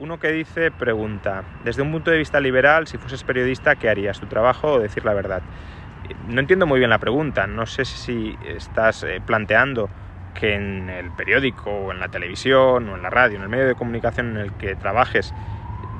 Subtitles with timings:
[0.00, 4.18] Uno que dice, pregunta, desde un punto de vista liberal, si fueses periodista, ¿qué harías?
[4.18, 5.42] ¿Tu trabajo o decir la verdad?
[6.26, 9.90] No entiendo muy bien la pregunta, no sé si estás eh, planteando
[10.32, 13.66] que en el periódico o en la televisión o en la radio, en el medio
[13.66, 15.34] de comunicación en el que trabajes,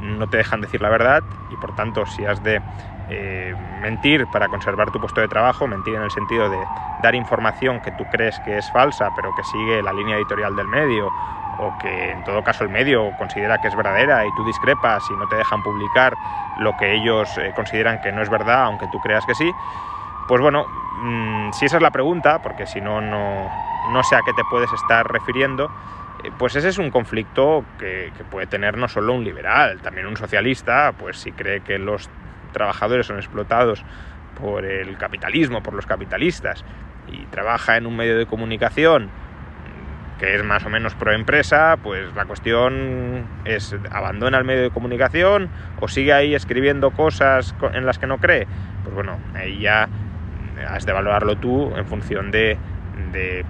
[0.00, 2.60] no te dejan decir la verdad y por tanto si has de
[3.08, 6.64] eh, mentir para conservar tu puesto de trabajo, mentir en el sentido de
[7.02, 10.68] dar información que tú crees que es falsa pero que sigue la línea editorial del
[10.68, 11.10] medio
[11.58, 15.14] o que en todo caso el medio considera que es verdadera y tú discrepas y
[15.14, 16.16] no te dejan publicar
[16.58, 19.52] lo que ellos eh, consideran que no es verdad, aunque tú creas que sí,
[20.26, 20.64] pues bueno,
[21.02, 24.72] mm, si esa es la pregunta, porque si no, no sé a qué te puedes
[24.72, 25.70] estar refiriendo,
[26.38, 30.92] pues ese es un conflicto que, puede tener no solo un liberal, también un socialista,
[30.98, 32.08] pues si cree que los
[32.52, 33.84] trabajadores son explotados
[34.40, 36.64] por el capitalismo, por los capitalistas,
[37.08, 39.10] y trabaja en un medio de comunicación
[40.20, 44.70] que es más o menos pro empresa, pues la cuestión es abandona el medio de
[44.70, 45.48] comunicación
[45.80, 48.46] o sigue ahí escribiendo cosas en las que no cree.
[48.82, 49.88] Pues bueno, ahí ya
[50.68, 52.58] has de valorarlo tú en función de,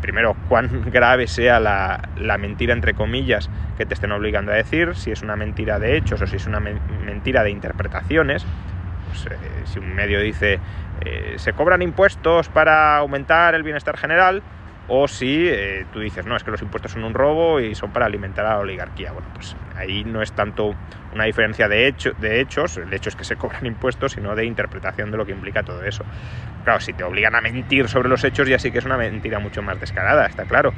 [0.00, 5.10] primero, cuán grave sea la, mentira, entre comillas, que te estén obligando a decir, si
[5.10, 8.44] es una mentira de hechos o si es una mentira de interpretaciones.
[9.08, 10.60] Pues, eh, si un medio dice,
[11.04, 14.42] eh, se cobran impuestos para aumentar el bienestar general,
[14.92, 17.92] o si eh, tú dices, no, es que los impuestos son un robo y son
[17.92, 19.12] para alimentar a la oligarquía.
[19.12, 20.74] Bueno, pues ahí no es tanto
[21.14, 24.44] una diferencia de, hecho, de hechos, el hecho es que se cobran impuestos, sino de
[24.44, 26.04] interpretación de lo que implica todo eso.
[26.64, 29.38] Claro, si te obligan a mentir sobre los hechos, ya sí que es una mentira
[29.38, 30.74] mucho más descarada, está claro.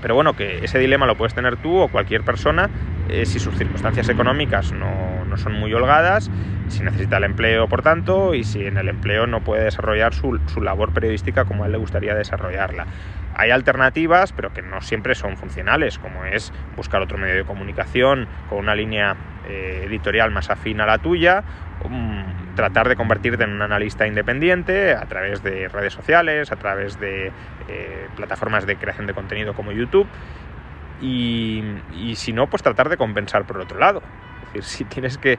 [0.00, 2.70] Pero bueno, que ese dilema lo puedes tener tú o cualquier persona
[3.08, 6.30] eh, si sus circunstancias económicas no, no, son muy holgadas,
[6.72, 10.40] si necesita el empleo, por tanto, y si en el empleo no puede desarrollar su,
[10.46, 12.86] su labor periodística como a él le gustaría desarrollarla.
[13.34, 18.28] Hay alternativas, pero que no siempre son funcionales, como es buscar otro medio de comunicación
[18.48, 19.16] con una línea
[19.48, 21.42] eh, editorial más afín a la tuya,
[21.84, 22.24] um,
[22.54, 27.32] tratar de convertirte en un analista independiente a través de redes sociales, a través de
[27.68, 30.06] eh, plataformas de creación de contenido como YouTube,
[31.02, 34.02] y, si no, pues tratar de compensar por otro lado.
[34.52, 35.38] Decir, si tienes que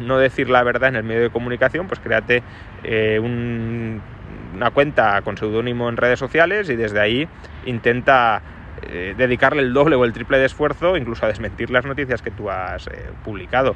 [0.00, 2.42] no decir la verdad en el medio de comunicación, pues créate
[2.82, 7.28] eh, una cuenta con seudónimo en redes sociales y desde ahí
[7.66, 8.42] intenta
[8.82, 12.30] eh, dedicarle el doble o el triple de esfuerzo, incluso a desmentir las noticias que
[12.30, 13.74] tú has eh, publicado.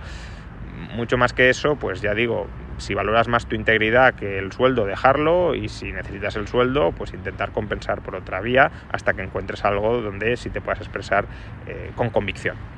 [0.94, 2.46] Mucho más que eso, pues ya digo,
[2.76, 7.12] si valoras más tu integridad que el sueldo, dejarlo y si necesitas el sueldo, pues
[7.12, 11.26] intentar compensar por otra vía hasta que encuentres algo donde sí te puedas expresar
[11.96, 12.77] con convicción.